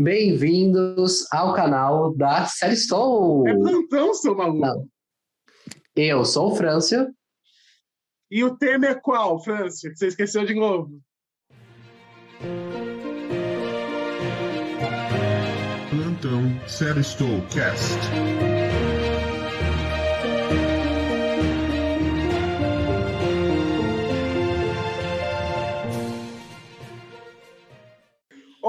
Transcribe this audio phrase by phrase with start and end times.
[0.00, 3.48] Bem-vindos ao canal da Série Estou.
[3.48, 4.60] É plantão, seu maluco.
[4.60, 4.88] Não.
[5.96, 7.12] Eu sou o Frâncio.
[8.30, 9.90] E o tema é qual, Frâncio?
[9.96, 11.00] Você esqueceu de novo.
[15.90, 17.02] Plantão Série
[17.52, 17.98] Cast.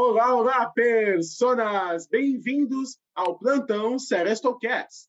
[0.10, 2.08] Olá, olá, personas!
[2.08, 5.08] Bem-vindos ao Plantão Serestocast.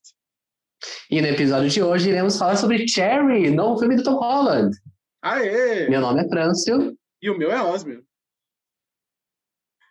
[1.09, 4.77] E no episódio de hoje iremos falar sobre Cherry, novo filme do Tom Holland.
[5.19, 5.89] Aê!
[5.89, 6.95] Meu nome é Frâncio.
[7.19, 8.05] E o meu é Osmio.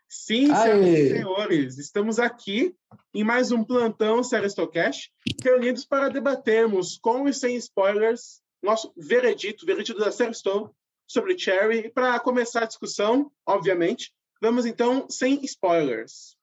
[0.09, 0.55] Sim, Aê!
[0.55, 2.77] senhoras e senhores, estamos aqui
[3.13, 5.11] em mais um Plantão Serestocast,
[5.43, 10.73] reunidos para debatermos, com e sem spoilers, nosso veredito, veredito da Seresto
[11.05, 11.87] sobre Cherry.
[11.87, 16.37] E para começar a discussão, obviamente, vamos então sem spoilers.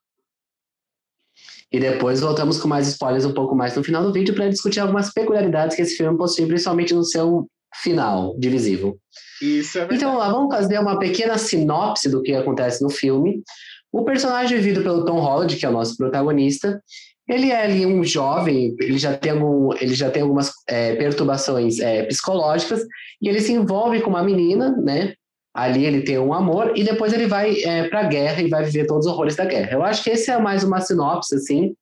[1.71, 4.79] E depois voltamos com mais spoilers um pouco mais no final do vídeo para discutir
[4.79, 8.97] algumas peculiaridades que esse filme possui, principalmente no seu final divisível.
[9.41, 10.01] Isso é verdade.
[10.01, 13.43] Então, lá, vamos fazer uma pequena sinopse do que acontece no filme.
[13.91, 16.81] O personagem vivido pelo Tom Holland, que é o nosso protagonista,
[17.27, 21.79] ele é ali um jovem, ele já tem, algum, ele já tem algumas é, perturbações
[21.79, 22.81] é, psicológicas,
[23.21, 25.13] e ele se envolve com uma menina, né?
[25.57, 28.63] Ali ele tem um amor, e depois ele vai é, para a guerra e vai
[28.63, 29.71] viver todos os horrores da guerra.
[29.71, 31.73] Eu acho que esse é mais uma sinopse, assim,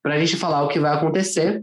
[0.00, 1.60] para a gente falar o que vai acontecer.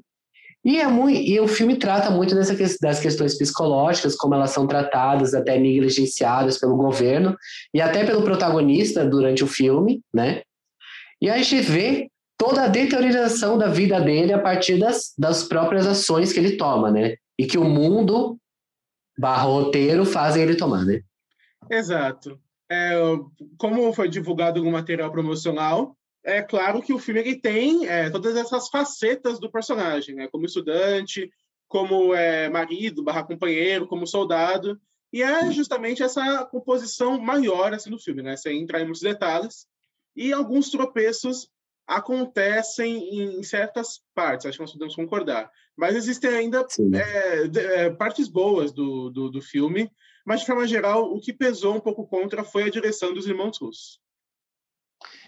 [0.65, 4.67] E, é muito, e o filme trata muito dessa, das questões psicológicas, como elas são
[4.67, 7.33] tratadas, até negligenciadas pelo governo
[7.73, 10.41] e até pelo protagonista durante o filme, né?
[11.21, 15.87] E a gente vê toda a deterioração da vida dele a partir das, das próprias
[15.87, 17.15] ações que ele toma, né?
[17.39, 18.37] E que o mundo
[19.17, 20.99] barra roteiro fazem ele tomar, né?
[21.69, 22.39] Exato.
[22.69, 22.93] É,
[23.57, 28.35] como foi divulgado algum material promocional, é claro que o filme ele tem é, todas
[28.35, 30.27] essas facetas do personagem, né?
[30.31, 31.29] como estudante,
[31.67, 34.79] como é, marido, barra companheiro, como soldado,
[35.11, 38.37] e é justamente essa composição maior assim, do filme, né?
[38.37, 39.67] sem entrar em muitos detalhes,
[40.15, 41.49] e alguns tropeços
[41.87, 48.27] acontecem em certas partes, acho que nós podemos concordar, mas existem ainda é, é, partes
[48.27, 49.89] boas do, do, do filme,
[50.25, 53.57] mas de forma geral, o que pesou um pouco contra foi a direção dos irmãos
[53.59, 53.99] russos.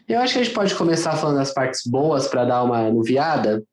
[0.07, 3.63] Eu acho que a gente pode começar falando das partes boas para dar uma nuviada.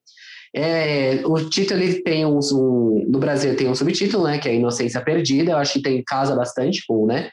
[0.55, 4.55] É, o título ele tem um, um, no Brasil tem um subtítulo, né, que é
[4.55, 5.53] Inocência Perdida.
[5.53, 7.31] Eu acho que tem casa bastante com, né,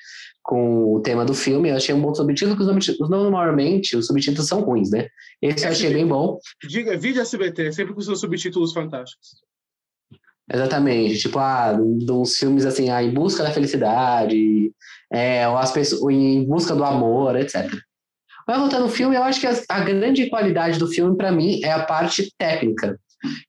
[0.50, 1.70] com o tema do filme.
[1.70, 5.08] Eu achei um bom subtítulo, porque os, normalmente os subtítulos são ruins, né?
[5.40, 6.40] Esse eu achei bem bom.
[6.68, 9.44] Diga, vídeo SBT, sempre com seus subtítulos fantásticos.
[10.52, 14.72] Exatamente, tipo, ah, dos filmes assim, ah, em busca da felicidade,
[15.14, 17.72] é, ou as pessoas, em busca do amor, etc.
[18.48, 21.62] Mas voltando ao filme, eu acho que a, a grande qualidade do filme, para mim,
[21.64, 23.00] é a parte técnica.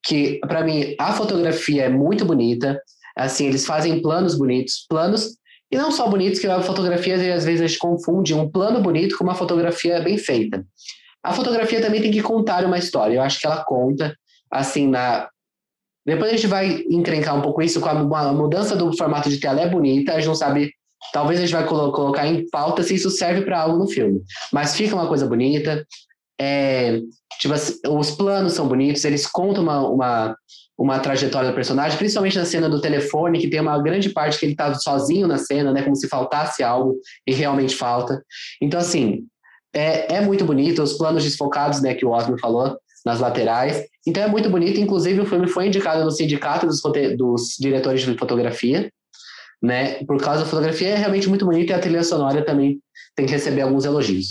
[0.04, 2.78] Que, para mim, a fotografia é muito bonita.
[3.16, 5.40] Assim, eles fazem planos bonitos, planos,
[5.70, 9.16] e não só bonitos, que a fotografia, às vezes, a gente confunde um plano bonito
[9.16, 10.64] com uma fotografia bem feita.
[11.22, 13.14] A fotografia também tem que contar uma história.
[13.14, 14.16] Eu acho que ela conta,
[14.50, 15.28] assim, na.
[16.04, 19.60] Depois a gente vai encrencar um pouco isso com a mudança do formato de tela
[19.60, 20.72] é bonita, a gente não sabe
[21.12, 24.22] Talvez a gente vai colo colocar em pauta se isso serve para algo no filme.
[24.52, 25.84] Mas fica uma coisa bonita.
[26.40, 27.00] É,
[27.38, 27.54] tipo,
[27.88, 30.36] os planos são bonitos, eles contam uma, uma,
[30.80, 34.46] uma trajetória do personagem, principalmente na cena do telefone, que tem uma grande parte que
[34.46, 35.82] ele está sozinho na cena, né?
[35.82, 36.96] Como se faltasse algo
[37.26, 38.24] e realmente falta.
[38.62, 39.26] Então, assim,
[39.74, 43.84] é, é muito bonito, os planos desfocados, né, que o Osmo falou, nas laterais.
[44.06, 46.80] Então é muito bonito, inclusive o filme foi indicado no sindicato dos,
[47.16, 48.90] dos diretores de fotografia,
[49.62, 50.02] né?
[50.04, 52.80] Por causa da fotografia é realmente muito bonita e a trilha sonora também
[53.14, 54.28] tem que receber alguns elogios.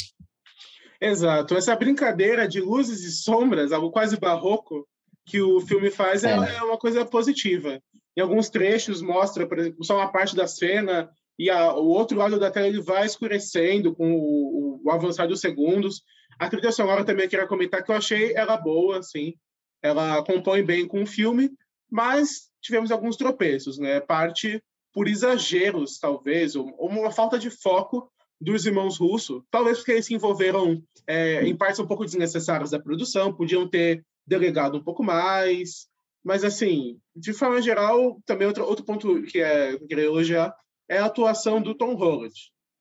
[0.99, 1.55] Exato.
[1.55, 4.87] Essa brincadeira de luzes e sombras, algo quase barroco,
[5.29, 7.79] que o filme faz é, é uma coisa positiva.
[8.17, 12.17] Em alguns trechos mostra, por exemplo, só uma parte da cena e a, o outro
[12.17, 16.01] lado da tela ele vai escurecendo com o, o avançar dos segundos.
[16.39, 19.35] A trilha sonora também eu queria comentar que eu achei ela boa, assim.
[19.81, 21.51] Ela compõe bem com o filme,
[21.89, 23.99] mas tivemos alguns tropeços, né?
[23.99, 24.61] Parte
[24.91, 28.11] por exageros, talvez, ou uma falta de foco
[28.41, 32.79] dos irmãos russos, talvez porque eles se envolveram é, em partes um pouco desnecessárias da
[32.79, 35.87] produção, podiam ter delegado um pouco mais,
[36.23, 40.55] mas assim, de forma geral, também outro, outro ponto que é, eu queria elogiar
[40.87, 42.33] é a atuação do Tom Holland.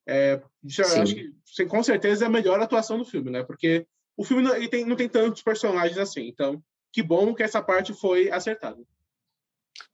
[0.07, 3.43] É, já, acho que com certeza é a melhor atuação do filme, né?
[3.43, 3.87] Porque
[4.17, 6.63] o filme não, ele tem, não tem tantos personagens assim, então
[6.93, 8.79] que bom que essa parte foi acertada.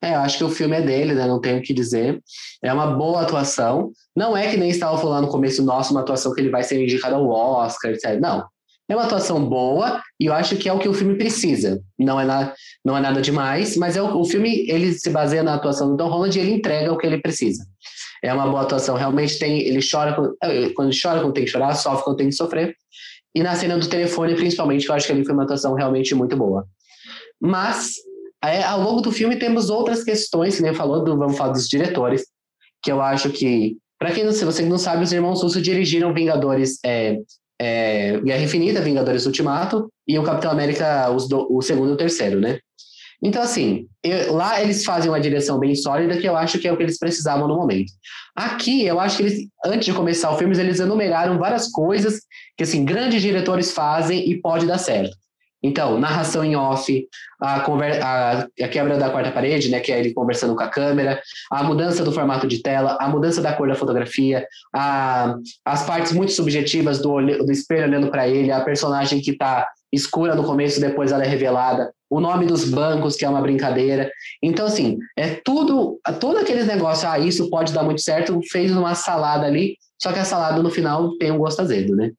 [0.00, 1.27] É, eu acho que o filme é dele, né?
[1.27, 2.23] Não tenho o que dizer.
[2.62, 3.91] É uma boa atuação.
[4.15, 6.83] Não é que nem estava falando no começo, nossa, uma atuação que ele vai ser
[6.83, 8.21] indicado ao Oscar, etc.
[8.21, 8.47] Não.
[8.89, 11.83] É uma atuação boa e eu acho que é o que o filme precisa.
[11.99, 12.53] Não é, na,
[12.85, 15.97] não é nada demais, mas é o, o filme ele se baseia na atuação do
[15.97, 17.65] Tom Holland e ele entrega o que ele precisa.
[18.23, 19.61] É uma boa atuação, realmente tem.
[19.61, 20.15] Ele chora
[20.75, 22.75] quando chora quando tem que chorar, sofre quando tem que sofrer.
[23.35, 26.37] E na cena do telefone, principalmente, eu acho que ali foi uma atuação realmente muito
[26.37, 26.67] boa.
[27.41, 27.97] Mas,
[28.43, 31.69] é, ao longo do filme, temos outras questões, que nem falou, do, vamos falar dos
[31.69, 32.25] diretores,
[32.83, 36.15] que eu acho que, para quem não, se você não sabe, os irmãos Russo dirigiram
[36.15, 37.19] Vingadores é,
[37.61, 42.41] é, Guerra Infinita, Vingadores Ultimato, e o Capitão América, do, o segundo e o terceiro,
[42.41, 42.59] né?
[43.23, 46.73] Então, assim, eu, lá eles fazem uma direção bem sólida, que eu acho que é
[46.73, 47.91] o que eles precisavam no momento.
[48.37, 52.21] Aqui, eu acho que eles, antes de começar o filme, eles enumeraram várias coisas
[52.56, 55.17] que, assim, grandes diretores fazem e pode dar certo.
[55.64, 57.08] Então, narração em off,
[57.40, 61.22] a, a, a, quebra da quarta parede, né, que é ele conversando com a câmera,
[61.50, 65.34] a mudança do formato de tela, a mudança da cor da fotografia, a,
[65.64, 70.34] as partes muito subjetivas do, do espelho olhando para ele, a personagem que está escura
[70.34, 74.11] no começo, depois ela é revelada, o nome dos bancos, que é uma brincadeira.
[74.43, 78.94] Então, assim, é tudo, todo aqueles negócios, ah, isso pode dar muito certo, fez uma
[78.94, 82.11] salada ali, só que a salada no final tem um gosto azedo, né?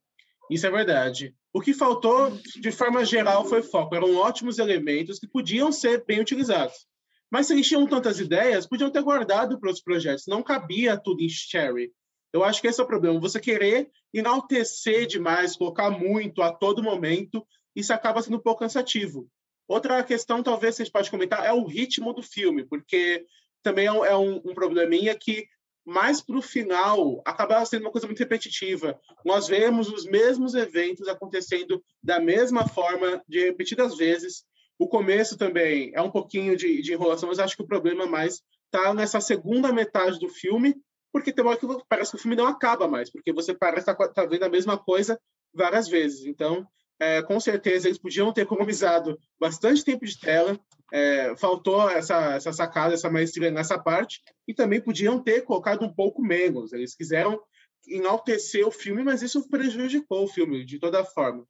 [0.49, 1.35] Isso é verdade.
[1.53, 3.95] O que faltou, de forma geral, foi foco.
[3.95, 6.85] Eram ótimos elementos que podiam ser bem utilizados.
[7.31, 10.25] Mas se eles tinham tantas ideias, podiam ter guardado para os projetos.
[10.27, 11.91] Não cabia tudo em Cherry.
[12.31, 13.19] Eu acho que esse é o problema.
[13.19, 17.45] Você querer enaltecer demais, colocar muito a todo momento,
[17.75, 19.27] isso acaba sendo um pouco cansativo.
[19.67, 23.25] Outra questão, talvez, vocês podem comentar, é o ritmo do filme, porque
[23.63, 25.47] também é um, é um probleminha que
[25.85, 28.99] mais para o final acaba sendo uma coisa muito repetitiva.
[29.23, 34.43] Nós vemos os mesmos eventos acontecendo da mesma forma, de repetidas vezes.
[34.79, 38.41] O começo também é um pouquinho de, de enrolação, mas acho que o problema mais
[38.65, 40.75] está nessa segunda metade do filme,
[41.13, 43.95] porque tem uma que parece que o filme não acaba mais, porque você parece estar
[43.95, 45.19] tá, tá vendo a mesma coisa
[45.53, 46.25] várias vezes.
[46.25, 46.67] Então,
[46.99, 50.59] é, com certeza eles podiam ter economizado bastante tempo de tela,
[50.91, 55.93] é, faltou essa, essa sacada, essa maestria nessa parte, e também podiam ter colocado um
[55.93, 56.71] pouco menos.
[56.73, 57.39] Eles quiseram
[57.87, 61.45] enaltecer o filme, mas isso prejudicou o filme de toda forma.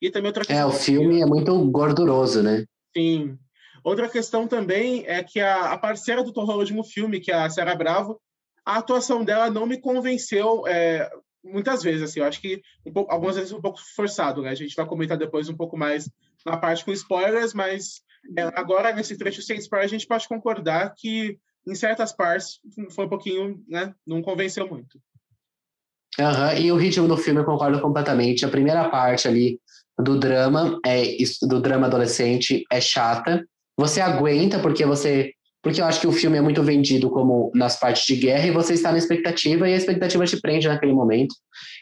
[0.00, 2.66] E também outra questão, É, o filme é muito gorduroso, né?
[2.96, 3.38] Sim.
[3.84, 7.34] Outra questão também é que a, a parceira do Tom Holland no filme, que é
[7.34, 8.20] a Sarah Bravo,
[8.64, 11.10] a atuação dela não me convenceu é,
[11.44, 14.50] muitas vezes, assim, eu acho que um pouco, algumas vezes um pouco forçado, né?
[14.50, 16.08] A gente vai comentar depois um pouco mais
[16.46, 18.02] na parte com spoilers, mas
[18.36, 22.60] é, agora nesse trecho sem spoiler a gente pode concordar que em certas partes
[22.90, 23.94] foi um pouquinho, né?
[24.06, 25.00] Não convenceu muito.
[26.18, 28.44] Uhum, e o ritmo do filme eu concordo completamente.
[28.44, 29.58] A primeira parte ali
[29.98, 31.04] do drama é
[31.42, 33.46] do drama adolescente é chata.
[33.78, 35.32] Você aguenta porque você
[35.62, 38.50] porque eu acho que o filme é muito vendido como nas partes de guerra e
[38.50, 41.34] você está na expectativa e a expectativa te prende naquele momento.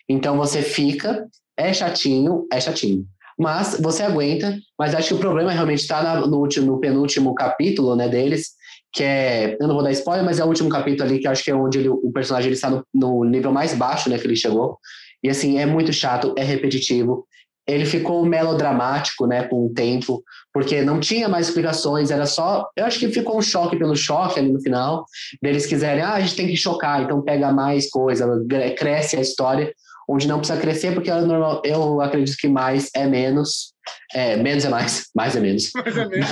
[0.08, 3.06] Então você fica, é chatinho, é chatinho.
[3.38, 8.06] Mas você aguenta, mas acho que o problema realmente está no, no penúltimo capítulo né,
[8.06, 8.50] deles,
[8.92, 11.42] que é, eu não vou dar spoiler, mas é o último capítulo ali, que acho
[11.42, 14.26] que é onde ele, o personagem ele está no, no nível mais baixo né, que
[14.26, 14.78] ele chegou.
[15.22, 17.26] E assim, é muito chato, é repetitivo
[17.70, 20.22] ele ficou melodramático, né, com o tempo,
[20.52, 24.38] porque não tinha mais explicações, era só, eu acho que ficou um choque pelo choque
[24.38, 25.04] ali no final,
[25.42, 28.26] deles quiserem, ah, a gente tem que chocar, então pega mais coisa,
[28.76, 29.72] cresce a história,
[30.08, 33.72] onde não precisa crescer, porque é normal, eu acredito que mais é menos,
[34.12, 35.70] é, menos é mais, mais é menos.
[35.74, 36.28] Mais é menos,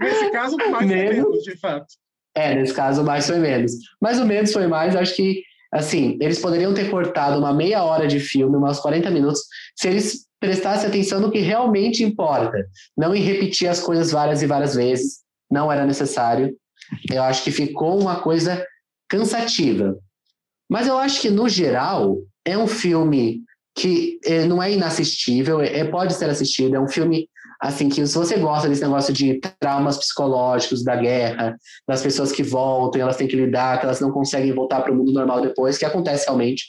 [0.00, 1.86] Nesse caso, mais menos, é menos, de fato.
[2.34, 3.72] É, nesse caso, mais foi menos.
[4.00, 5.42] Mas o menos foi mais, acho que
[5.72, 9.42] assim, eles poderiam ter cortado uma meia hora de filme, umas 40 minutos,
[9.76, 12.66] se eles prestasse atenção no que realmente importa,
[12.96, 15.20] não em repetir as coisas várias e várias vezes,
[15.50, 16.56] não era necessário.
[17.12, 18.64] Eu acho que ficou uma coisa
[19.08, 19.96] cansativa.
[20.68, 23.42] Mas eu acho que, no geral, é um filme
[23.76, 27.28] que é, não é inassistível, é, pode ser assistido, é um filme
[27.60, 31.56] assim que se você gosta desse negócio de traumas psicológicos da guerra,
[31.86, 34.96] das pessoas que voltam, elas têm que lidar, que elas não conseguem voltar para o
[34.96, 36.64] mundo normal depois, que acontece realmente.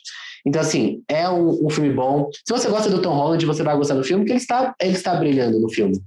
[0.46, 2.30] Então, assim, é um, um, filme bom.
[2.46, 4.94] Se você gosta do Tom Holland, você vai gostar do filme, porque ele está, ele
[4.94, 6.00] está brilhando no filme.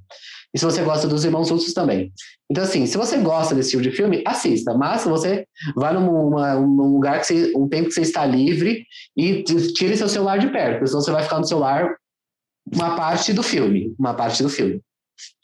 [0.55, 2.13] E se você gosta dos Irmãos Russos também.
[2.51, 4.73] Então, assim, se você gosta desse tipo de filme, assista.
[4.75, 8.25] Mas se você vai num, uma, um lugar que você, um tempo que você está
[8.25, 8.87] livre
[9.17, 11.97] e tire seu celular de perto, senão você vai ficar no celular
[12.73, 13.95] uma parte do filme.
[13.99, 14.81] Uma parte do filme.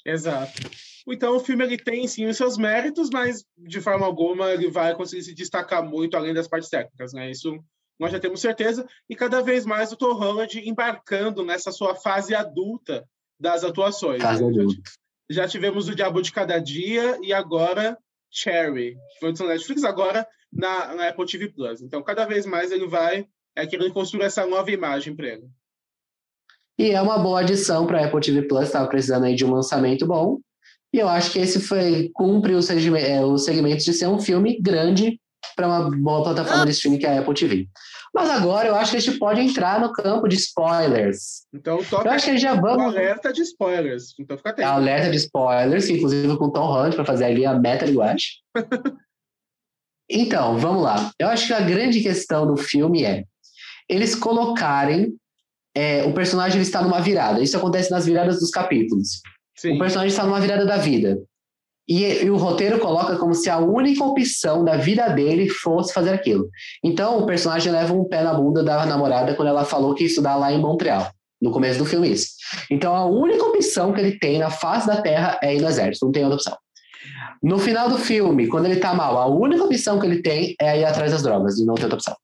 [0.07, 0.71] Exato.
[1.09, 4.95] Então, o filme ele tem sim os seus méritos, mas de forma alguma ele vai
[4.95, 7.31] conseguir se destacar muito além das partes técnicas, né?
[7.31, 7.59] Isso
[8.01, 12.35] nós já temos certeza, e cada vez mais o Tom Holland embarcando nessa sua fase
[12.35, 13.07] adulta
[13.39, 14.23] das atuações.
[14.23, 14.81] Fase adulta.
[15.29, 17.99] Já tivemos o Diabo de Cada Dia e agora
[18.31, 21.83] Cherry, que foi no Netflix, agora na, na, Apple TV Plus.
[21.83, 25.49] Então, cada vez mais ele vai é, querendo construir essa nova imagem para ele.
[26.79, 29.53] E é uma boa adição para a Apple TV Plus, estava precisando aí de um
[29.53, 30.41] lançamento bom.
[30.93, 34.59] E eu acho que esse foi cumpre os, é, os segmentos de ser um filme
[34.59, 35.20] grande
[35.57, 37.69] para uma boa plataforma de streaming que é a Apple TV.
[38.15, 41.47] Mas agora eu acho que a gente pode entrar no campo de spoilers.
[41.55, 42.87] Então, toca eu acho que já vamos.
[42.87, 44.15] alerta de spoilers.
[44.19, 44.69] Então, fica atento.
[44.69, 48.29] Alerta de spoilers, inclusive com Tom Holland para fazer ali a meta linguagem.
[50.11, 51.11] então, vamos lá.
[51.19, 53.25] Eu acho que a grande questão do filme é
[53.89, 55.17] eles colocarem
[55.75, 57.41] é, o personagem está numa virada.
[57.41, 59.21] Isso acontece nas viradas dos capítulos.
[59.57, 59.77] Sim.
[59.77, 61.19] O personagem está numa virada da vida.
[61.91, 66.11] E, e, o roteiro coloca como se a única opção da vida dele fosse fazer
[66.11, 66.49] aquilo.
[66.85, 70.07] Então o personagem leva um pé na bunda da namorada quando ela falou que ia
[70.07, 71.11] estudar lá em Montreal,
[71.43, 72.29] no começo do filme isso.
[72.71, 76.07] Então a única opção que ele tem na face da Terra é ir no exército,
[76.07, 76.57] não tem outra opção.
[77.43, 80.79] No final do filme, quando ele tá mal, a única opção que ele tem é
[80.79, 82.15] ir atrás das drogas e não tem outra opção.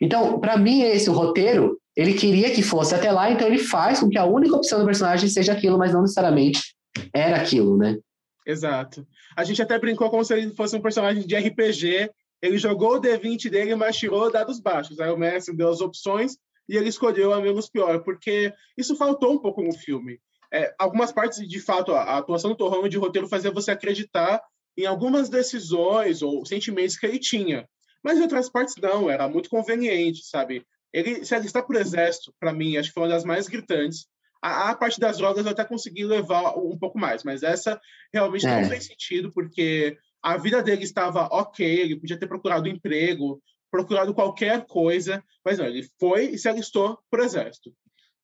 [0.00, 4.00] Então, para mim, esse o roteiro, ele queria que fosse até lá, então ele faz
[4.00, 6.74] com que a única opção do personagem seja aquilo, mas não necessariamente
[7.12, 7.98] era aquilo, né?
[8.50, 9.06] Exato.
[9.36, 12.10] A gente até brincou como se ele fosse um personagem de RPG.
[12.42, 14.98] Ele jogou o D20 dele, mas tirou dados baixos.
[14.98, 16.36] Aí o mestre deu as opções
[16.68, 20.20] e ele escolheu a menos pior, porque isso faltou um pouco no filme.
[20.52, 24.42] É, algumas partes, de fato, a, atuação do Torrão de roteiro fazia você acreditar
[24.76, 27.68] em algumas decisões ou sentimentos que ele tinha.
[28.02, 30.66] Mas em outras partes não, era muito conveniente, sabe?
[30.92, 34.06] Ele se alistar para o exército, para mim, acho que foi uma das mais gritantes.
[34.42, 37.80] A, a, parte das drogas eu até consegui levar um pouco mais, mas essa
[38.12, 38.60] realmente é.
[38.60, 44.14] não fez sentido, porque a vida dele estava ok, ele podia ter procurado emprego, procurado
[44.14, 47.72] qualquer coisa, mas não, ele foi e se alistou para o exército.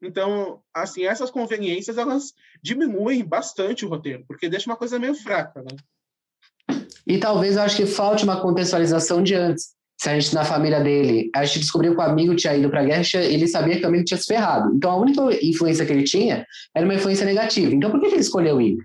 [0.03, 2.33] Então, assim, essas conveniências, elas
[2.63, 6.77] diminuem bastante o roteiro, porque deixa uma coisa meio fraca, né?
[7.07, 10.81] E talvez eu acho que falte uma contextualização de antes se a gente na família
[10.81, 13.85] dele, a gente descobriu que o amigo tinha ido para a guerra, ele sabia que
[13.85, 14.75] o amigo tinha se ferrado.
[14.75, 17.75] Então a única influência que ele tinha era uma influência negativa.
[17.75, 18.77] Então por que ele escolheu ir?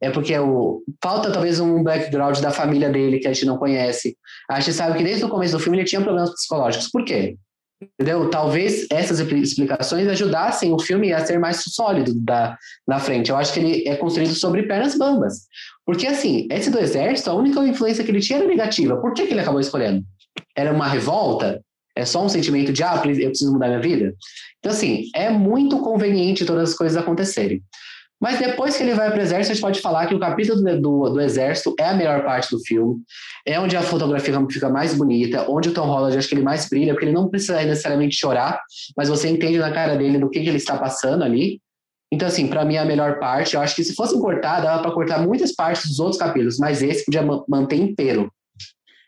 [0.00, 4.16] É porque o, falta talvez um background da família dele que a gente não conhece.
[4.48, 6.88] A gente sabe que desde o começo do filme ele tinha problemas psicológicos.
[6.88, 7.36] Por quê?
[7.82, 8.28] Entendeu?
[8.28, 13.30] Talvez essas explicações ajudassem o filme a ser mais sólido da, na frente.
[13.30, 15.46] Eu acho que ele é construído sobre pernas bambas.
[15.84, 18.98] Porque, assim, esse do exército, a única influência que ele tinha era negativa.
[18.98, 20.04] Por que, que ele acabou escolhendo?
[20.56, 21.62] Era uma revolta?
[21.96, 24.14] É só um sentimento de, ah, eu preciso mudar minha vida?
[24.58, 27.62] Então, assim, é muito conveniente todas as coisas acontecerem.
[28.20, 30.60] Mas depois que ele vai para o exército, a gente pode falar que o capítulo
[30.62, 33.00] do, do, exército é a melhor parte do filme.
[33.46, 36.68] É onde a fotografia fica mais bonita, onde o Tom Holland acho que ele mais
[36.68, 38.60] brilha, porque ele não precisa necessariamente chorar,
[38.94, 41.60] mas você entende na cara dele do que, que ele está passando ali.
[42.12, 43.54] Então, assim, para mim é a melhor parte.
[43.54, 46.82] Eu acho que se fosse cortar, dava para cortar muitas partes dos outros capítulos, mas
[46.82, 48.30] esse podia manter inteiro.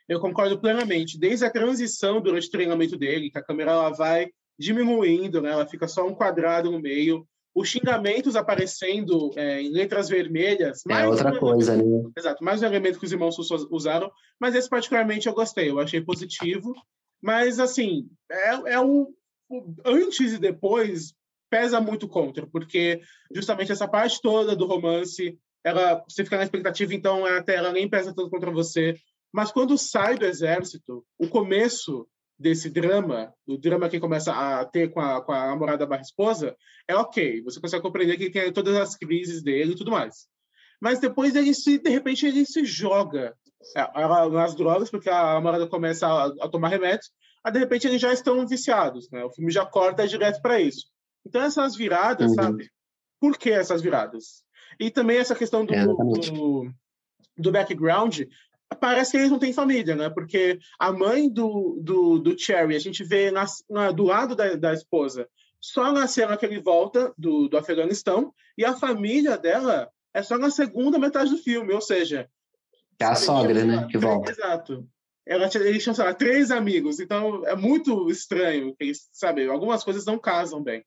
[0.08, 1.18] Eu concordo plenamente.
[1.18, 4.28] Desde a transição durante o treinamento dele, que a câmera ela vai
[4.58, 5.50] diminuindo, né?
[5.50, 7.26] ela fica só um quadrado no meio.
[7.54, 10.82] Os xingamentos aparecendo é, em letras vermelhas.
[10.88, 11.84] É outra um coisa, né?
[12.16, 13.36] Exato, mais um elemento que os irmãos
[13.70, 14.10] usaram.
[14.40, 16.74] Mas esse, particularmente, eu gostei, eu achei positivo.
[17.20, 19.14] Mas, assim, é, é o,
[19.50, 21.14] o antes e depois
[21.52, 26.94] pesa muito contra, porque justamente essa parte toda do romance, ela, você fica na expectativa,
[26.94, 28.96] então até ela nem pesa tanto contra você.
[29.32, 32.06] Mas quando sai do exército, o começo
[32.38, 36.56] desse drama, o drama que começa a ter com a, com a namorada barra esposa,
[36.88, 37.42] é ok.
[37.42, 40.26] Você consegue compreender que ele tem todas as crises dele e tudo mais.
[40.80, 43.34] Mas depois ele se, de repente, ele se joga
[43.76, 47.10] é, nas drogas, porque a namorada começa a, a tomar remédios,
[47.44, 49.24] aí de repente eles já estão viciados, né?
[49.24, 50.86] O filme já corta direto para isso.
[51.24, 52.34] Então essas viradas, uhum.
[52.34, 52.70] sabe?
[53.20, 54.42] Por que essas viradas?
[54.80, 56.70] E também essa questão do, do,
[57.38, 58.22] do background
[58.74, 60.10] parece que eles não têm família, né?
[60.10, 64.54] Porque a mãe do, do, do Cherry, a gente vê na, na, do lado da,
[64.54, 65.28] da esposa,
[65.60, 70.36] só na cena que ele volta do, do Afeganistão, e a família dela é só
[70.36, 72.28] na segunda metade do filme, ou seja...
[72.98, 73.88] É a sogra, né?
[73.90, 74.30] Que volta.
[74.30, 74.86] Exato.
[75.26, 80.04] Ela, eles tinham, sei lá, três amigos, então é muito estranho, eles, sabe, algumas coisas
[80.04, 80.84] não casam bem.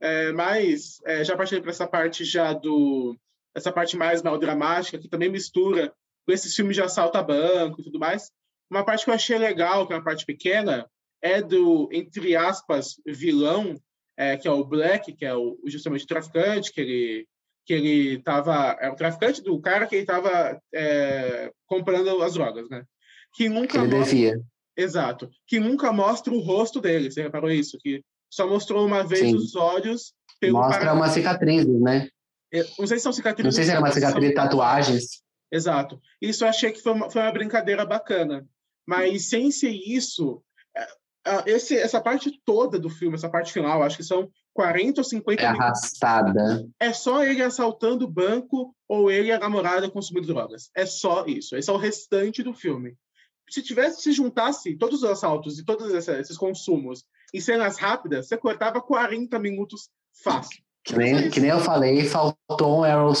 [0.00, 3.16] É, mas, é, já partindo para essa parte já do...
[3.54, 5.92] essa parte mais melodramática, que também mistura
[6.32, 8.30] esses filmes de assalto a banco e tudo mais.
[8.70, 10.88] Uma parte que eu achei legal, que é uma parte pequena,
[11.22, 13.74] é do, entre aspas, vilão,
[14.16, 17.28] é, que é o Black, que é o, justamente o traficante, que ele
[17.66, 22.68] que ele estava é o traficante do cara que ele estava é, comprando as drogas,
[22.68, 22.84] né?
[23.34, 24.40] Que nunca que mostra, devia.
[24.76, 25.30] Exato.
[25.46, 27.10] Que nunca mostra o rosto dele.
[27.10, 27.78] Você reparou isso?
[27.80, 29.34] Que só mostrou uma vez Sim.
[29.34, 30.12] os olhos.
[30.42, 32.08] Mostra uma cicatriz, né?
[32.52, 33.44] É, não sei se são cicatrizes.
[33.44, 35.23] Não sei se era uma cicatriz de tatuagens.
[35.54, 36.00] Exato.
[36.20, 38.44] Isso eu achei que foi uma, foi uma brincadeira bacana.
[38.84, 40.42] Mas sem ser isso,
[40.76, 40.86] é,
[41.46, 45.42] esse, essa parte toda do filme, essa parte final, acho que são 40 ou 50
[45.42, 46.68] é arrastada.
[46.80, 50.70] É só ele assaltando o banco ou ele e a namorada consumindo drogas.
[50.74, 51.56] É só isso.
[51.56, 52.96] Esse é o restante do filme.
[53.48, 58.36] Se tivesse, se juntasse todos os assaltos e todos esses consumos em cenas rápidas, você
[58.36, 59.88] cortava 40 minutos
[60.22, 60.64] fácil.
[60.84, 63.14] Que nem, que nem eu falei, faltou um Errol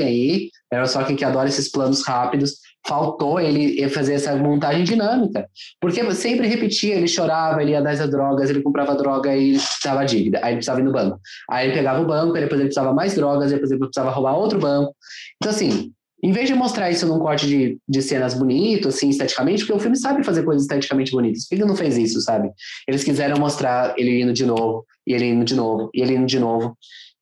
[0.00, 2.54] aí, Errol Sork que adora esses planos rápidos,
[2.86, 5.48] faltou ele fazer essa montagem dinâmica.
[5.80, 9.58] Porque sempre repetia, ele chorava, ele ia dar as drogas, ele comprava droga e ele
[9.58, 11.20] precisava dívida, aí ele precisava ir no banco.
[11.50, 14.58] Aí ele pegava o banco, depois ele precisava mais drogas, depois ele precisava roubar outro
[14.58, 14.94] banco.
[15.36, 19.64] Então, assim, em vez de mostrar isso num corte de, de cenas bonito, assim, esteticamente,
[19.64, 21.44] porque o filme sabe fazer coisas esteticamente bonitas.
[21.44, 22.50] Por que ele não fez isso, sabe?
[22.86, 26.26] Eles quiseram mostrar ele indo de novo, e ele indo de novo, e ele indo
[26.26, 26.76] de novo.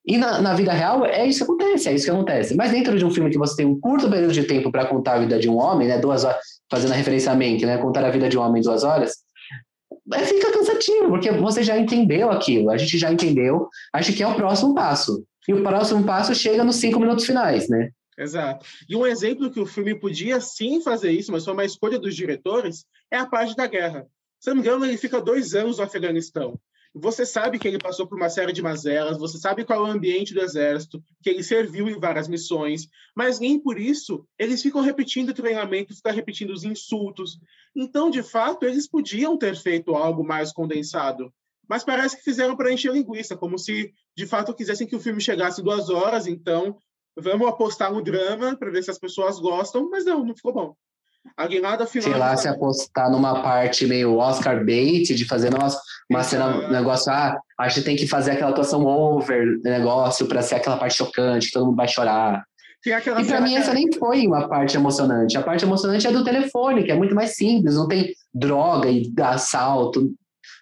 [0.06, 2.56] E na, na, vida real, é isso que acontece, é isso que acontece.
[2.56, 5.14] Mas dentro de um filme que você tem um curto período de tempo para contar
[5.14, 6.38] a vida de um homem, né, duas horas,
[6.70, 9.12] fazendo a referência a Mank, né, contar a vida de um homem em duas horas,
[10.14, 14.26] é, fica cansativo, porque você já entendeu aquilo, a gente já entendeu, acho que é
[14.26, 15.22] o próximo passo.
[15.46, 17.90] E o próximo passo chega nos cinco minutos finais, né?
[18.18, 18.66] Exato.
[18.88, 22.16] E um exemplo que o filme podia sim fazer isso, mas foi uma escolha dos
[22.16, 24.08] diretores, é a parte da guerra.
[24.40, 26.60] Se não me engano, ele fica dois anos no Afeganistão.
[26.94, 29.92] Você sabe que ele passou por uma série de mazelas, você sabe qual é o
[29.92, 34.80] ambiente do exército, que ele serviu em várias missões, mas nem por isso eles ficam
[34.80, 37.38] repetindo o treinamento, ficam repetindo os insultos.
[37.76, 41.32] Então, de fato, eles podiam ter feito algo mais condensado,
[41.68, 45.20] mas parece que fizeram para encher linguiça, como se de fato quisessem que o filme
[45.20, 46.76] chegasse duas horas, então
[47.20, 50.74] vamos apostar no drama para ver se as pessoas gostam, mas não, não ficou bom.
[51.36, 52.10] A guinada final.
[52.10, 55.68] Sei lá, se apostar numa parte meio Oscar bait, de fazer uma,
[56.10, 60.42] uma cena, um negócio, ah, a gente tem que fazer aquela atuação over negócio para
[60.42, 62.44] ser aquela parte chocante, que todo mundo vai chorar.
[62.86, 65.36] e para mim, essa nem foi uma parte emocionante.
[65.36, 69.12] A parte emocionante é do telefone, que é muito mais simples, não tem droga e
[69.20, 70.10] assalto.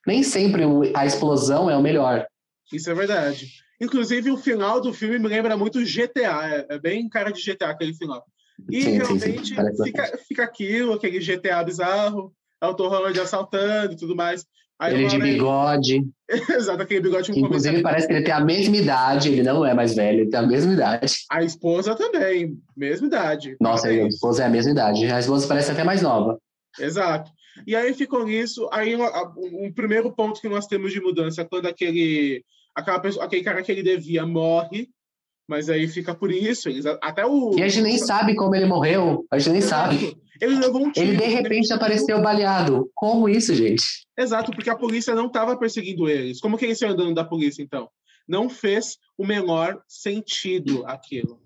[0.07, 2.27] Nem sempre a explosão é o melhor.
[2.73, 3.66] Isso é verdade.
[3.81, 6.67] Inclusive, o final do filme me lembra muito GTA.
[6.71, 8.25] É, é bem cara de GTA aquele final.
[8.71, 9.85] E sim, realmente sim, sim.
[9.85, 14.47] Fica, fica aquilo, aquele GTA bizarro, Auto Holland assaltando e tudo mais.
[14.79, 16.05] Aí ele de bigode.
[16.51, 19.73] Exato, aquele bigode com Inclusive, parece que ele tem a mesma idade, ele não é
[19.73, 21.15] mais velho, ele tem a mesma idade.
[21.31, 23.57] A esposa também, mesma idade.
[23.61, 25.07] Nossa, a esposa é a mesma idade.
[25.07, 26.39] A esposa parece até mais nova.
[26.79, 27.31] Exato.
[27.67, 28.69] E aí ficou nisso.
[28.71, 29.07] Aí um,
[29.67, 32.45] um primeiro ponto que nós temos de mudança é quando aquele
[32.77, 34.91] aquela pessoa, aquele cara que ele devia morre,
[35.49, 36.69] mas aí fica por isso.
[36.69, 37.57] Eles, até o.
[37.57, 39.25] E a gente nem sabe como ele morreu.
[39.31, 39.95] A gente nem Exato.
[39.95, 40.17] sabe.
[40.41, 41.07] Ele levou um tiro.
[41.07, 42.91] Ele de repente apareceu baleado.
[42.95, 43.85] Como isso, gente?
[44.19, 46.41] Exato, porque a polícia não estava perseguindo eles.
[46.41, 47.89] Como que eles estão andando da polícia, então?
[48.29, 51.41] Não fez o menor sentido aquilo.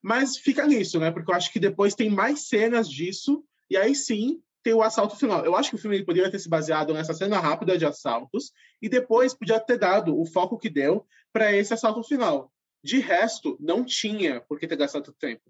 [0.00, 1.10] Mas fica nisso, né?
[1.10, 5.16] Porque eu acho que depois tem mais cenas disso, e aí sim tem o assalto
[5.16, 5.44] final.
[5.44, 8.88] Eu acho que o filme poderia ter se baseado nessa cena rápida de assaltos e
[8.88, 12.52] depois podia ter dado o foco que deu para esse assalto final.
[12.82, 15.42] De resto, não tinha por que ter gastado tempo.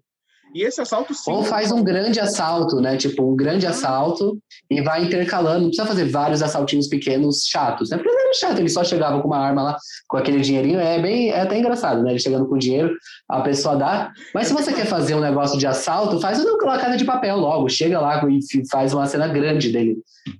[0.53, 1.31] E esse assalto sim.
[1.31, 2.95] Ou faz um grande assalto, né?
[2.95, 4.37] Tipo, um grande assalto
[4.69, 5.61] e vai intercalando.
[5.61, 7.97] Não precisa fazer vários assaltinhos pequenos chatos, né?
[7.97, 10.79] Porque era chato, ele só chegava com uma arma lá, com aquele dinheirinho.
[10.79, 12.11] É bem, é até engraçado, né?
[12.11, 12.95] Ele chegando com dinheiro,
[13.27, 14.11] a pessoa dá.
[14.33, 17.67] Mas se você quer fazer um negócio de assalto, faz uma casa de papel logo.
[17.69, 18.39] Chega lá e
[18.69, 19.97] faz uma cena grande dele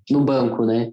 [0.09, 0.91] no banco, né?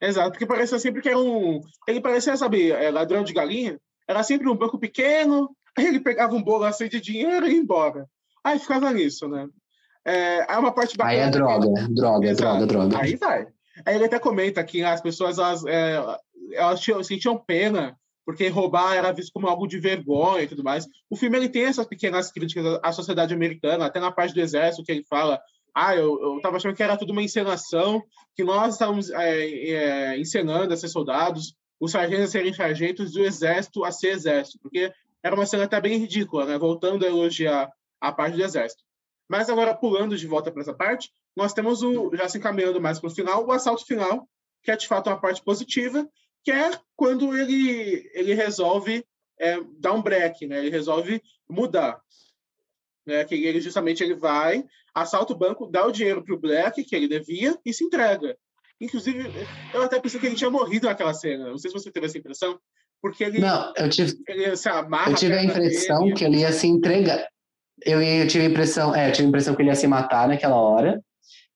[0.00, 1.60] Exato, porque parecia sempre que era um.
[1.86, 3.78] Ele parecia, sabe, é, ladrão de galinha.
[4.08, 7.56] Era sempre um banco pequeno, aí ele pegava um bolo assim de dinheiro e ia
[7.56, 8.06] embora.
[8.44, 9.48] Aí ficava nisso, né?
[10.04, 11.22] É, é uma parte bacana.
[11.22, 11.94] Aí é droga, que...
[11.94, 12.66] droga, Exato.
[12.66, 13.04] droga, droga.
[13.04, 13.46] Aí vai.
[13.86, 16.02] Aí ele até comenta que as pessoas elas, é,
[16.52, 20.86] elas tinham, sentiam pena porque roubar era visto como algo de vergonha e tudo mais.
[21.10, 24.84] O filme ele tem essas pequenas críticas à sociedade americana, até na parte do exército
[24.84, 25.40] que ele fala
[25.74, 28.02] ah, eu, eu tava achando que era tudo uma encenação,
[28.36, 33.20] que nós estávamos é, é, encenando a ser soldados, os sargentos a serem sargentos e
[33.20, 36.58] o exército a ser exército, porque era uma cena até bem ridícula, né?
[36.58, 37.70] Voltando a elogiar
[38.02, 38.82] a parte do exército.
[39.28, 42.98] Mas agora, pulando de volta para essa parte, nós temos o, já se encaminhando mais
[42.98, 44.28] para o final, o assalto final,
[44.62, 46.06] que é de fato uma parte positiva,
[46.44, 49.04] que é quando ele, ele resolve
[49.38, 50.58] é, dar um break, né?
[50.58, 52.00] ele resolve mudar.
[53.06, 53.24] Né?
[53.24, 56.94] Que ele justamente ele vai, assalta o banco, dá o dinheiro para o Black, que
[56.94, 58.36] ele devia, e se entrega.
[58.80, 59.30] Inclusive,
[59.72, 61.48] eu até pensei que ele tinha morrido naquela cena.
[61.50, 62.58] Não sei se você teve essa impressão.
[63.00, 63.40] Porque ele.
[63.40, 64.16] Não, eu tive.
[64.28, 66.14] Ele se amarra eu tive a impressão dele.
[66.14, 67.26] que ele ia se entregar.
[67.84, 70.56] Eu, eu tive a impressão, é, tive a impressão que ele ia se matar naquela
[70.56, 71.00] hora.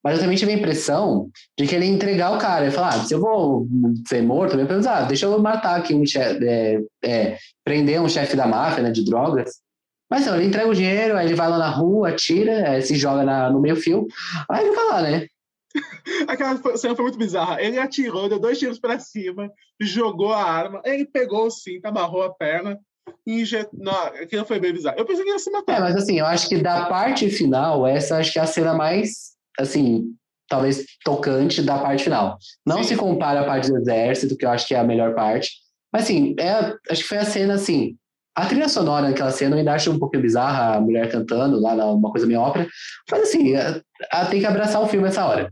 [0.06, 2.64] Mas eu também tive a impressão de que ele ia entregar o cara.
[2.64, 3.66] Ele falar, ah, se eu vou
[4.06, 8.08] ser morto, eu pensar, ah, deixa eu matar aqui um chefe, é, é, prender um
[8.08, 9.60] chefe da máfia, né, de drogas.
[10.08, 12.94] Mas não, ele entrega o dinheiro, aí ele vai lá na rua, tira, é, se
[12.94, 14.06] joga na, no meio fio,
[14.48, 15.26] aí fica lá, né?
[16.28, 17.60] Aquela cena foi muito bizarra.
[17.60, 22.22] Ele atirou, deu dois tiros para cima, jogou a arma, ele pegou o cinto, amarrou
[22.22, 22.78] a perna
[23.26, 23.78] injetou.
[23.78, 24.98] Não, aquilo foi bem bizarro.
[24.98, 25.76] Eu pensei que ia se matar.
[25.76, 28.74] É, mas assim, eu acho que da parte final, essa acho que é a cena
[28.74, 30.14] mais, assim,
[30.48, 32.38] talvez tocante da parte final.
[32.64, 32.90] Não Sim.
[32.90, 35.50] se compara à parte do exército, que eu acho que é a melhor parte.
[35.92, 37.96] Mas assim, é, acho que foi a cena assim.
[38.34, 41.72] A trilha sonora daquela cena eu ainda acho um pouquinho bizarra, a mulher cantando lá,
[41.92, 42.68] uma coisa meio ópera.
[43.10, 45.50] Mas assim, ela tem que abraçar o filme essa hora.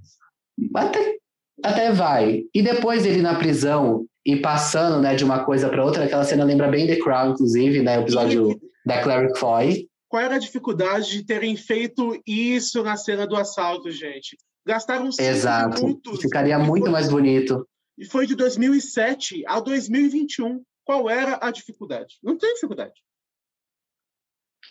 [0.74, 1.16] Até,
[1.64, 2.42] até vai.
[2.54, 6.44] E depois ele na prisão e passando né, de uma coisa para outra, aquela cena
[6.44, 7.98] lembra bem The Crown, inclusive, né?
[7.98, 8.60] O episódio e...
[8.86, 9.88] da Clary Foy.
[10.08, 14.36] Qual era a dificuldade de terem feito isso na cena do assalto, gente?
[14.66, 15.82] Gastaram Exato.
[15.82, 16.20] minutos.
[16.20, 16.92] Ficaria muito foi...
[16.92, 17.68] mais bonito.
[17.98, 20.62] E foi de 2007 a 2021.
[20.84, 22.16] Qual era a dificuldade?
[22.22, 22.94] Não tem dificuldade.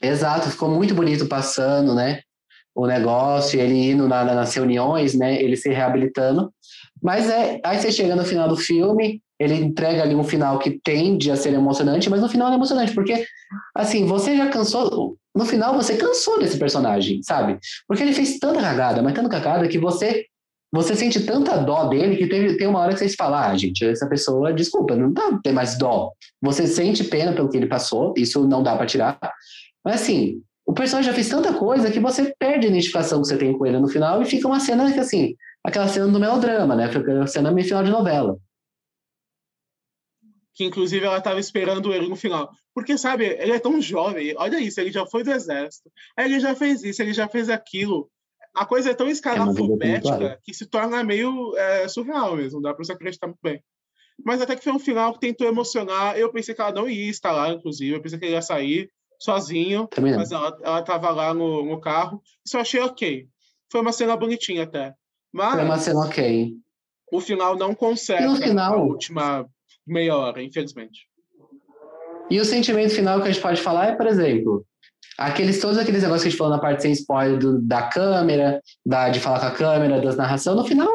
[0.01, 2.21] Exato, ficou muito bonito passando, né?
[2.75, 6.51] o negócio, ele indo na, nas reuniões, né, ele se reabilitando.
[7.01, 10.79] Mas é, aí você chega no final do filme, ele entrega ali um final que
[10.84, 13.25] tende a ser emocionante, mas no final é emocionante, porque,
[13.75, 17.60] assim, você já cansou, no final você cansou desse personagem, sabe?
[17.88, 20.25] Porque ele fez tanta cagada, mas tanta cagada, que você
[20.73, 23.86] você sente tanta dó dele que teve, tem uma hora que você fala, ah, gente,
[23.86, 26.12] essa pessoa, desculpa, não dá ter mais dó.
[26.41, 29.19] Você sente pena pelo que ele passou, isso não dá para tirar.
[29.86, 33.38] Mas assim, o personagem já fez tanta coisa que você perde a identificação que você
[33.38, 36.75] tem com ele no final e fica uma cena que, assim, aquela cena do melodrama,
[36.75, 36.89] né?
[36.89, 38.38] Fica a cena meio final de novela.
[40.53, 42.51] Que, inclusive, ela estava esperando ele no final.
[42.73, 44.33] Porque, sabe, ele é tão jovem.
[44.37, 45.91] Olha isso, ele já foi do exército.
[46.17, 48.09] Ele já fez isso, ele já fez aquilo.
[48.53, 52.61] A coisa é tão escalafobética é que se torna meio é, surreal mesmo.
[52.61, 53.63] Dá para você acreditar muito bem.
[54.23, 56.17] Mas até que foi um final que tentou emocionar.
[56.17, 57.95] Eu pensei que ela não ia estar lá, inclusive.
[57.95, 62.21] Eu pensei que ele ia sair sozinho, mas ela, ela tava lá no, no carro.
[62.45, 63.27] Isso eu achei ok.
[63.71, 64.93] Foi uma cena bonitinha até.
[65.31, 66.53] Mas Foi uma cena ok.
[67.11, 68.73] O final não consegue no final...
[68.73, 69.49] a última
[69.86, 71.08] meia hora, infelizmente.
[72.30, 74.65] E o sentimento final que a gente pode falar é, por exemplo,
[75.17, 78.62] aqueles todos aqueles negócios que a gente falou na parte sem spoiler do, da câmera,
[78.86, 80.89] da, de falar com a câmera, das narração, no final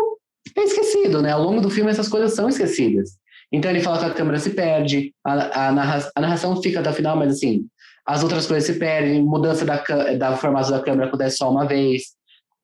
[0.57, 1.33] é esquecido, né?
[1.33, 3.11] Ao longo do filme essas coisas são esquecidas.
[3.53, 6.91] Então ele fala que a câmera se perde, a, a, narra, a narração fica até
[6.91, 7.67] o final, mas assim,
[8.07, 9.83] as outras coisas se perdem, mudança da,
[10.17, 12.17] da formato da câmera acontece só uma vez.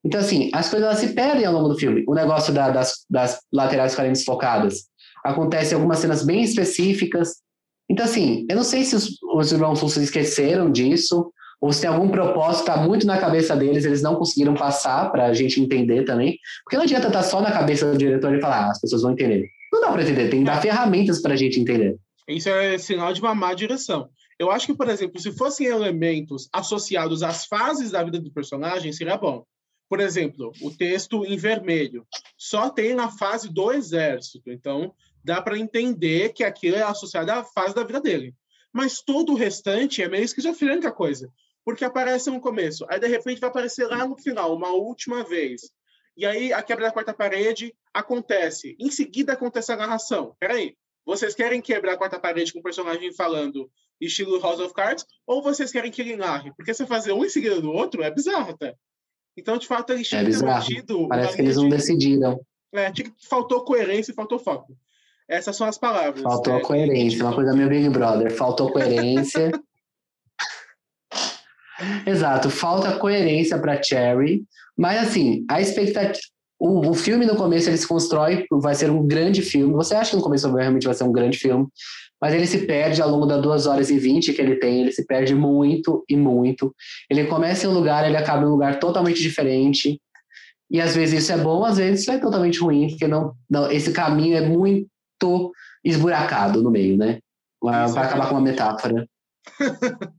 [0.03, 2.03] Então, assim, as coisas elas se perdem ao longo do filme.
[2.07, 4.85] O negócio da, das, das laterais ficarem desfocadas
[5.25, 7.41] acontece em algumas cenas bem específicas.
[7.89, 11.89] Então, assim, eu não sei se os, os irmãos Russo esqueceram disso, ou se tem
[11.89, 16.03] algum propósito, está muito na cabeça deles, eles não conseguiram passar para a gente entender
[16.03, 16.37] também.
[16.63, 19.01] Porque não adianta estar tá só na cabeça do diretor e falar, ah, as pessoas
[19.01, 19.49] vão entender.
[19.71, 21.97] Não dá para entender, tem que dar ferramentas para a gente entender.
[22.27, 24.09] Isso é sinal de uma má direção.
[24.37, 28.91] Eu acho que, por exemplo, se fossem elementos associados às fases da vida do personagem,
[28.91, 29.45] seria bom.
[29.89, 32.05] Por exemplo, o texto em vermelho
[32.37, 34.93] só tem na fase do exército, então
[35.25, 38.35] dá para entender que aquilo é associado à fase da vida dele.
[38.71, 41.31] Mas todo o restante é meio esquizofrênica a coisa,
[41.63, 45.63] porque aparece no começo, aí de repente vai aparecer lá no final, uma última vez.
[46.15, 48.75] E aí a quebra da quarta parede acontece.
[48.79, 50.35] Em seguida acontece a narração.
[50.39, 55.05] Peraí, vocês querem quebrar a quarta parede com o personagem falando estilo House of Cards,
[55.25, 56.53] ou vocês querem que ele narre?
[56.55, 58.75] Porque se fazer um em seguida do outro, é bizarro até.
[59.35, 61.07] Então, de fato, eles tinham é mantido...
[61.07, 61.75] Parece que eles não de...
[61.75, 62.39] decidiram.
[62.73, 62.91] É,
[63.27, 64.77] faltou coerência e faltou foco.
[65.27, 66.21] Essas são as palavras.
[66.21, 68.31] Faltou é, coerência, uma coisa meio Big Brother.
[68.31, 69.51] Faltou coerência.
[72.05, 74.45] Exato, falta coerência para Cherry,
[74.77, 79.05] mas assim, a expectativa, o, o filme no começo ele se constrói, vai ser um
[79.05, 79.73] grande filme.
[79.73, 81.67] Você acha que no começo realmente vai ser um grande filme,
[82.21, 84.91] mas ele se perde ao longo das duas horas e vinte que ele tem, ele
[84.91, 86.73] se perde muito e muito.
[87.09, 89.99] Ele começa em um lugar, ele acaba em um lugar totalmente diferente.
[90.71, 93.69] E às vezes isso é bom, às vezes isso é totalmente ruim, porque não, não
[93.69, 94.87] esse caminho é muito
[95.83, 97.19] esburacado no meio, né?
[97.61, 99.07] Vai, é acabar com uma metáfora.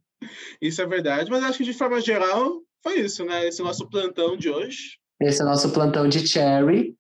[0.61, 3.47] isso é verdade, mas acho que de forma geral foi isso, né?
[3.47, 4.99] Esse nosso plantão de hoje.
[5.21, 6.95] Esse é o nosso plantão de Cherry.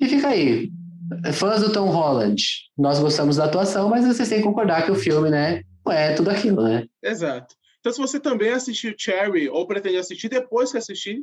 [0.00, 0.70] E fica aí.
[1.32, 2.42] Fãs do Tom Holland,
[2.76, 6.12] nós gostamos da atuação, mas vocês têm que concordar que o filme, né, não é
[6.12, 6.86] tudo aquilo, né?
[7.02, 7.54] Exato.
[7.80, 11.22] Então, se você também assistiu Cherry ou pretende assistir depois que assistir,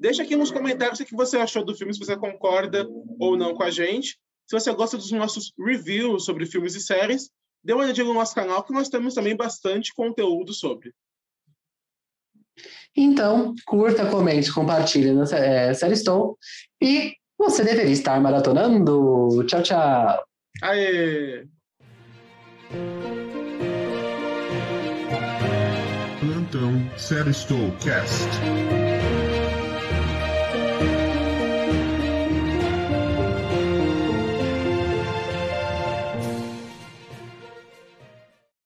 [0.00, 2.88] deixa aqui nos comentários o que você achou do filme, se você concorda
[3.20, 4.16] ou não com a gente.
[4.46, 7.30] Se você gosta dos nossos reviews sobre filmes e séries,
[7.64, 10.92] dê uma olhadinha no nosso canal, que nós temos também bastante conteúdo sobre.
[12.96, 16.38] Então, curta, comente, compartilhe na é, Série Estou.
[16.80, 19.44] E você deveria estar maratonando.
[19.46, 20.24] Tchau, tchau.
[20.62, 21.46] Aê!
[26.20, 28.85] Plantão Série Estou Cast.